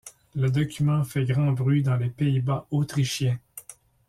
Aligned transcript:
Le 0.33 0.49
document 0.49 1.03
fait 1.03 1.25
grand 1.25 1.51
bruit 1.51 1.83
dans 1.83 1.95
les 1.95 2.09
Pays-Bas 2.09 2.65
autrichiens. 2.71 3.37